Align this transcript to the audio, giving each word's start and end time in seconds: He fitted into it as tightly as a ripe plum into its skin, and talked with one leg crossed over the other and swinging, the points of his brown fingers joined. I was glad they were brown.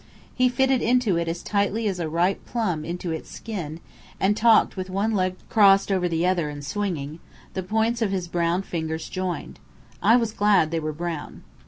He 0.33 0.49
fitted 0.49 0.81
into 0.81 1.15
it 1.17 1.27
as 1.27 1.43
tightly 1.43 1.87
as 1.87 1.99
a 1.99 2.09
ripe 2.09 2.43
plum 2.43 2.83
into 2.83 3.11
its 3.11 3.29
skin, 3.29 3.79
and 4.19 4.35
talked 4.35 4.75
with 4.75 4.89
one 4.89 5.11
leg 5.11 5.35
crossed 5.47 5.91
over 5.91 6.09
the 6.09 6.25
other 6.25 6.49
and 6.49 6.65
swinging, 6.65 7.19
the 7.53 7.61
points 7.61 8.01
of 8.01 8.09
his 8.09 8.27
brown 8.27 8.63
fingers 8.63 9.07
joined. 9.07 9.59
I 10.01 10.15
was 10.15 10.31
glad 10.31 10.71
they 10.71 10.79
were 10.79 10.91
brown. 10.91 11.43